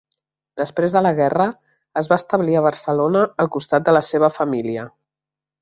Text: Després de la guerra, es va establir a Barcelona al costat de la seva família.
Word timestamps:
Després 0.61 0.95
de 0.95 1.03
la 1.07 1.11
guerra, 1.19 1.45
es 2.03 2.09
va 2.13 2.19
establir 2.21 2.57
a 2.61 2.65
Barcelona 2.69 3.23
al 3.45 3.53
costat 3.59 3.89
de 3.91 3.97
la 3.99 4.05
seva 4.11 4.35
família. 4.43 4.91